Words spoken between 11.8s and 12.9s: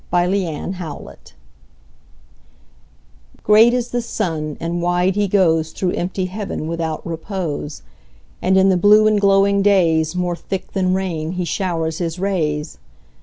his rays.